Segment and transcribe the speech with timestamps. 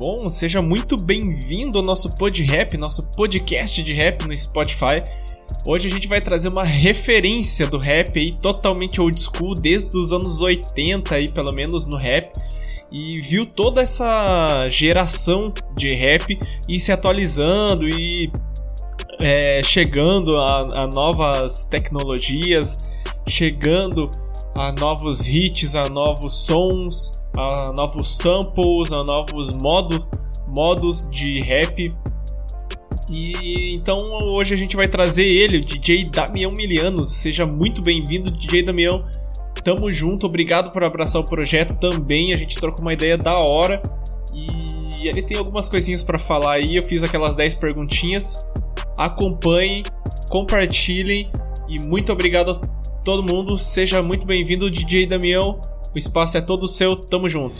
[0.00, 5.04] Bom, seja muito bem-vindo ao nosso pod rap, nosso podcast de rap no Spotify.
[5.68, 10.14] Hoje a gente vai trazer uma referência do rap aí totalmente old school, desde os
[10.14, 12.32] anos 80 aí, pelo menos no rap.
[12.90, 18.32] E viu toda essa geração de rap e se atualizando e
[19.20, 22.90] é, chegando a, a novas tecnologias,
[23.28, 24.10] chegando
[24.56, 30.06] a novos hits, a novos sons, a novos samples, a novos modo,
[30.46, 31.94] modos de rap.
[33.12, 33.96] E então
[34.28, 37.10] hoje a gente vai trazer ele, o DJ Damião Milianos.
[37.12, 39.04] Seja muito bem-vindo, DJ Damião.
[39.64, 42.32] Tamo junto, obrigado por abraçar o projeto também.
[42.32, 43.82] A gente trocou uma ideia da hora.
[44.32, 46.76] E ele tem algumas coisinhas para falar aí.
[46.76, 48.46] Eu fiz aquelas 10 perguntinhas.
[48.96, 49.82] Acompanhem,
[50.28, 51.30] compartilhem
[51.68, 52.54] e muito obrigado a
[53.02, 53.58] todo mundo.
[53.58, 55.60] Seja muito bem-vindo, DJ Damião.
[55.92, 57.56] O espaço é todo seu, tamo junto.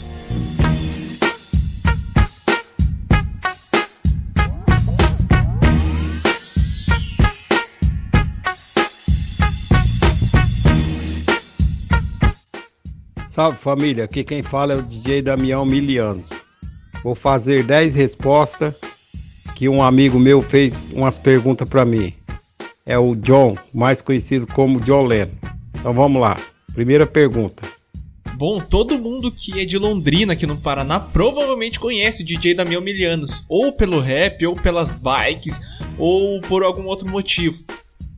[13.27, 16.29] Salve família, aqui quem fala é o DJ Damião Milianos.
[17.03, 18.73] Vou fazer 10 respostas
[19.55, 22.13] que um amigo meu fez umas perguntas para mim.
[22.85, 25.31] É o John, mais conhecido como John Lennon.
[25.77, 26.37] Então vamos lá.
[26.73, 27.70] Primeira pergunta.
[28.41, 32.81] Bom, todo mundo que é de Londrina, aqui no Paraná, provavelmente conhece o DJ Damião
[32.81, 35.59] Milianos, ou pelo rap, ou pelas bikes,
[35.95, 37.63] ou por algum outro motivo.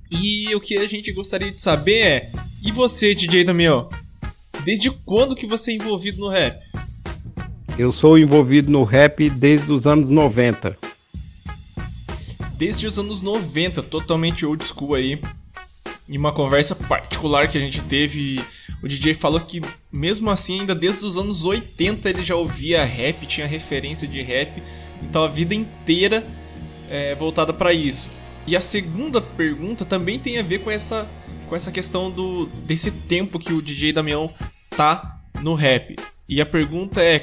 [0.09, 2.31] E o que a gente gostaria de saber é:
[2.63, 3.89] e você, DJ Damião?
[4.63, 6.57] Desde quando que você é envolvido no rap?
[7.77, 10.77] Eu sou envolvido no rap desde os anos 90.
[12.55, 15.19] Desde os anos 90, totalmente old school aí.
[16.07, 18.41] Em uma conversa particular que a gente teve
[18.81, 19.61] o DJ falou que,
[19.91, 24.61] mesmo assim, ainda desde os anos 80 ele já ouvia rap, tinha referência de rap,
[25.01, 26.25] então a vida inteira
[26.89, 28.09] é voltada para isso.
[28.45, 31.09] E a segunda pergunta também tem a ver com essa,
[31.47, 34.29] com essa questão do desse tempo que o DJ Damião
[34.69, 35.95] tá no rap.
[36.27, 37.21] E a pergunta é: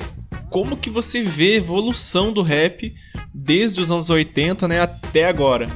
[0.48, 2.94] como que você vê a evolução do rap
[3.34, 5.68] desde os anos 80 né, até agora?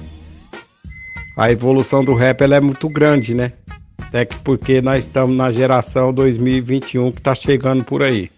[1.36, 3.52] A evolução do rap ela é muito grande, né?
[3.98, 8.30] Até que porque nós estamos na geração 2021 que está chegando por aí.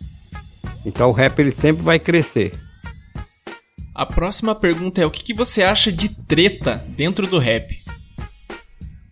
[0.84, 2.52] Então o rap ele sempre vai crescer.
[3.94, 7.82] A próxima pergunta é o que, que você acha de treta dentro do rap?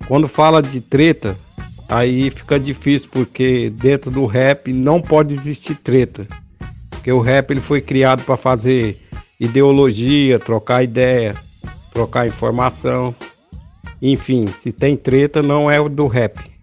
[0.06, 1.37] Quando fala de treta,
[1.88, 6.26] aí fica difícil porque dentro do rap não pode existir treta.
[6.91, 9.00] Porque o rap ele foi criado para fazer
[9.41, 11.34] ideologia, trocar ideia,
[11.93, 13.15] trocar informação.
[14.00, 16.55] Enfim, se tem treta, não é o do rap.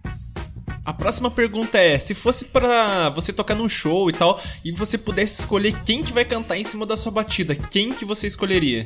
[0.84, 4.98] A próxima pergunta é: se fosse para você tocar num show e tal, e você
[4.98, 8.84] pudesse escolher quem que vai cantar em cima da sua batida, quem que você escolheria?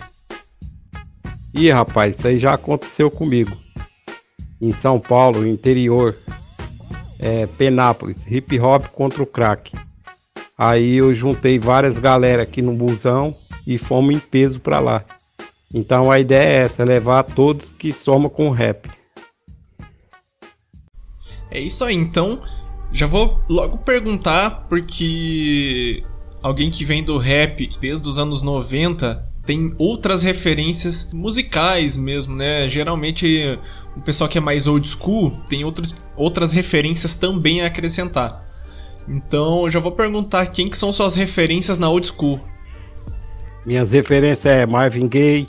[1.54, 3.56] Ih, rapaz, isso aí já aconteceu comigo.
[4.60, 6.14] Em São Paulo, interior,
[7.18, 9.72] é, Penápolis, hip hop contra o crack.
[10.58, 13.36] Aí eu juntei várias galera aqui no busão
[13.66, 15.04] e fomos em peso para lá.
[15.76, 18.88] Então a ideia é essa, levar todos que somam com o rap.
[21.50, 22.40] É isso aí, então
[22.90, 26.02] já vou logo perguntar, porque
[26.42, 32.66] alguém que vem do rap desde os anos 90 tem outras referências musicais mesmo, né?
[32.66, 33.58] Geralmente
[33.94, 38.48] o pessoal que é mais old school tem outros, outras referências também a acrescentar.
[39.06, 42.40] Então já vou perguntar quem que são suas referências na old school.
[43.66, 45.48] Minhas referências é Marvin Gaye,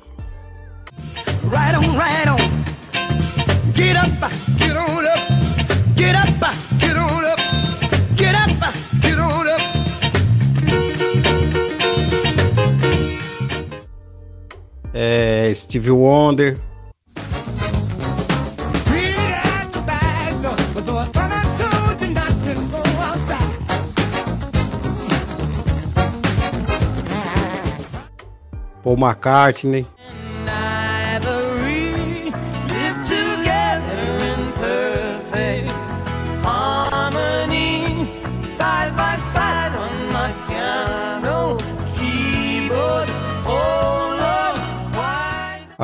[14.93, 16.57] É, Steve Wonder.
[28.83, 29.87] Paul McCartney.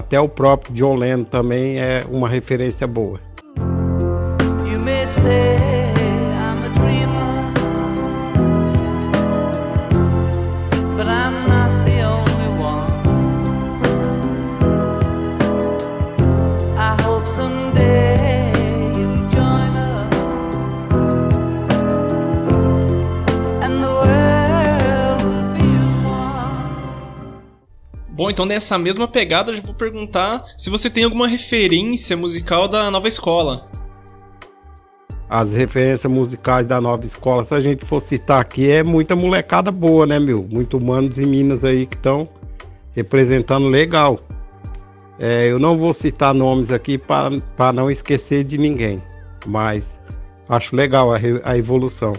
[0.08, 3.20] Até o próprio John Lennon também é uma referência boa.
[28.18, 32.68] Bom, então nessa mesma pegada eu já vou perguntar se você tem alguma referência musical
[32.68, 33.70] da nova escola.
[35.30, 39.72] As referências musicais da nova escola, se a gente for citar aqui, é muita molecada
[39.72, 40.48] boa, né, meu?
[40.50, 42.28] Muito humanos e minas aí que estão
[42.96, 44.20] representando legal.
[45.20, 49.00] É, eu não vou citar nomes aqui para não esquecer de ninguém,
[49.46, 50.00] mas
[50.50, 52.14] acho legal a, a evolução.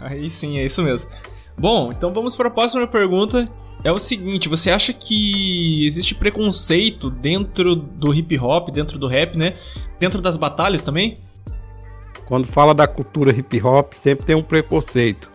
[0.00, 1.10] Aí sim, é isso mesmo.
[1.58, 3.50] Bom, então vamos para a próxima pergunta,
[3.84, 9.36] é o seguinte: você acha que existe preconceito dentro do hip hop, dentro do rap,
[9.36, 9.54] né?
[10.00, 11.16] Dentro das batalhas também?
[12.26, 15.30] Quando fala da cultura hip hop, sempre tem um preconceito.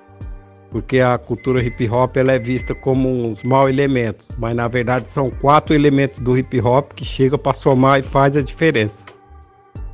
[0.72, 5.06] Porque a cultura hip hop ela é vista como uns maus elementos, mas na verdade
[5.06, 9.06] são quatro elementos do hip hop que chegam para somar e faz a diferença.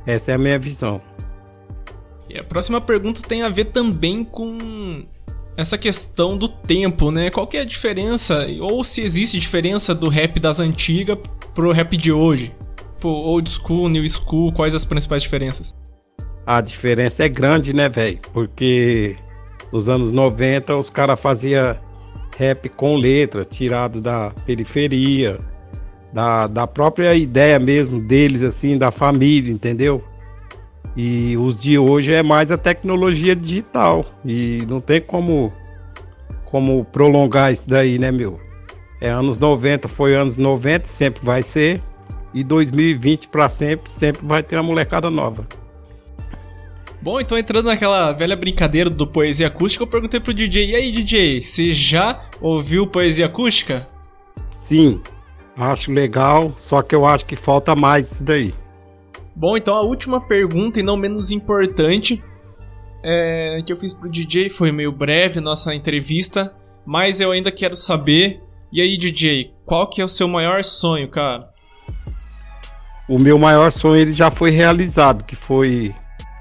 [0.06, 1.00] Essa é a minha visão.
[2.28, 5.06] E a próxima pergunta tem a ver também com
[5.56, 7.30] essa questão do tempo, né?
[7.30, 11.18] Qual que é a diferença, ou se existe diferença do rap das antigas
[11.54, 12.52] pro rap de hoje?
[13.00, 15.74] Pô, old school, new school, quais as principais diferenças?
[16.46, 18.18] A diferença é grande, né, velho?
[18.32, 19.16] Porque
[19.72, 21.76] nos anos 90 os caras faziam
[22.36, 25.40] rap com letra, tirado da periferia,
[26.12, 30.04] da, da própria ideia mesmo deles, assim, da família, entendeu?
[30.96, 34.04] E os de hoje é mais a tecnologia digital.
[34.24, 35.52] E não tem como,
[36.46, 38.40] como prolongar isso daí, né, meu?
[39.00, 41.82] É anos 90, foi anos 90, sempre vai ser.
[42.32, 45.46] E 2020 para sempre, sempre vai ter uma molecada nova.
[47.00, 50.90] Bom, então entrando naquela velha brincadeira do poesia acústica, eu perguntei pro DJ: e aí,
[50.90, 53.86] DJ, você já ouviu poesia acústica?
[54.56, 55.00] Sim,
[55.56, 58.54] acho legal, só que eu acho que falta mais isso daí.
[59.36, 62.24] Bom, então a última pergunta, e não menos importante,
[63.04, 66.54] é, que eu fiz pro DJ foi meio breve nossa entrevista,
[66.86, 68.42] mas eu ainda quero saber.
[68.72, 71.50] E aí, DJ, qual que é o seu maior sonho, cara?
[73.06, 75.94] O meu maior sonho ele já foi realizado, que foi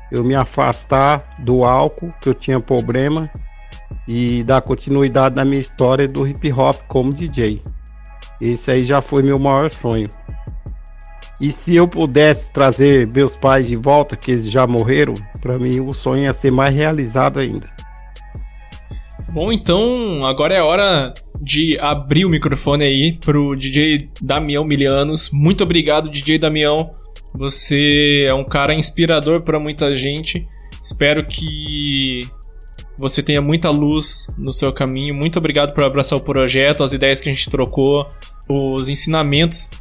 [0.09, 3.29] eu me afastar do álcool, que eu tinha problema,
[4.07, 7.61] e dar continuidade na minha história do hip hop como DJ.
[8.39, 10.09] Esse aí já foi meu maior sonho.
[11.39, 15.79] E se eu pudesse trazer meus pais de volta, que eles já morreram, para mim
[15.81, 17.69] o sonho ia ser mais realizado ainda.
[19.29, 25.29] Bom, então agora é hora de abrir o microfone aí pro DJ Damião Milianos.
[25.31, 26.91] Muito obrigado, DJ Damião.
[27.33, 30.47] Você é um cara inspirador para muita gente.
[30.81, 32.21] Espero que
[32.97, 35.13] você tenha muita luz no seu caminho.
[35.13, 38.07] Muito obrigado por abraçar o projeto, as ideias que a gente trocou,
[38.49, 39.71] os ensinamentos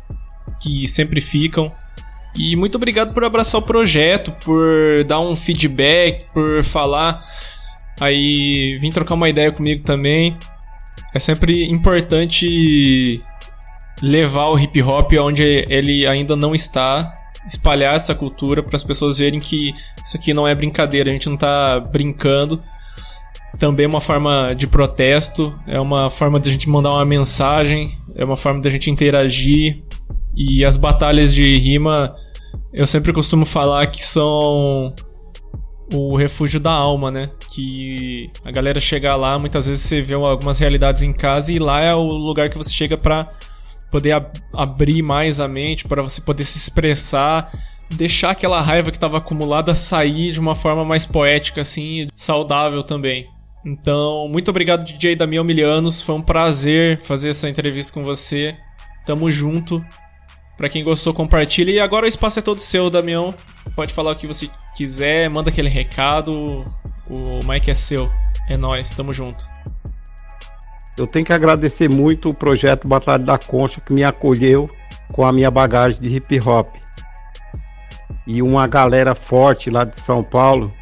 [0.61, 1.73] que sempre ficam.
[2.37, 7.23] E muito obrigado por abraçar o projeto, por dar um feedback, por falar
[8.00, 10.37] aí, vir trocar uma ideia comigo também.
[11.14, 13.23] É sempre importante
[14.02, 17.14] levar o hip hop onde ele ainda não está,
[17.46, 19.73] espalhar essa cultura para as pessoas verem que
[20.05, 22.58] isso aqui não é brincadeira, a gente não está brincando.
[23.61, 27.93] Também é uma forma de protesto, é uma forma de a gente mandar uma mensagem,
[28.17, 29.81] é uma forma de a gente interagir,
[30.36, 32.14] e as batalhas de rima,
[32.72, 34.94] eu sempre costumo falar que são
[35.93, 37.31] o refúgio da alma, né?
[37.53, 41.81] Que a galera chega lá, muitas vezes você vê algumas realidades em casa e lá
[41.81, 43.29] é o lugar que você chega para
[43.91, 44.26] poder ab
[44.56, 47.53] abrir mais a mente, para você poder se expressar,
[47.93, 53.24] deixar aquela raiva que estava acumulada sair de uma forma mais poética assim, saudável também.
[53.64, 58.56] Então, muito obrigado DJ Damião Milianos, foi um prazer fazer essa entrevista com você.
[59.06, 59.84] Tamo junto.
[60.56, 61.70] Para quem gostou, compartilha.
[61.70, 63.34] E agora o espaço é todo seu, Damião.
[63.75, 66.65] Pode falar o que você quiser, manda aquele recado.
[67.08, 68.11] O mic é seu.
[68.49, 69.44] É nós, tamo junto.
[70.96, 74.70] Eu tenho que agradecer muito o projeto Batalha da Concha que me acolheu
[75.13, 76.69] com a minha bagagem de hip hop.
[78.27, 80.73] E uma galera forte lá de São Paulo,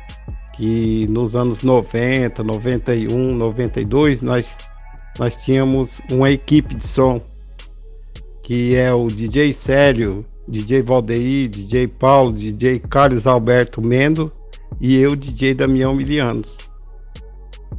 [0.55, 4.59] que nos anos 90, 91, 92, nós,
[5.19, 7.21] nós tínhamos uma equipe de som
[8.43, 14.33] que é o DJ Célio, DJ Valdeir, DJ Paulo, DJ Carlos Alberto Mendo
[14.81, 16.59] e eu, DJ Damião Milianos.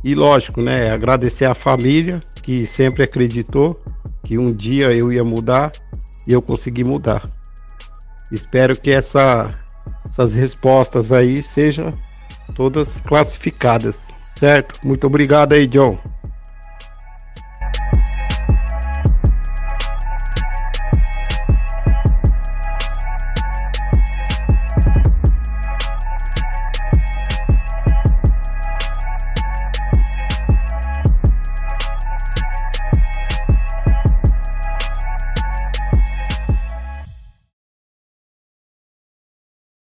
[0.03, 3.82] E lógico, né, agradecer a família que sempre acreditou
[4.24, 5.72] que um dia eu ia mudar
[6.27, 7.24] e eu consegui mudar.
[8.32, 9.50] Espero que essa,
[10.05, 11.93] essas respostas aí sejam
[12.55, 14.79] todas classificadas, certo?
[14.84, 15.98] Muito obrigado aí, John.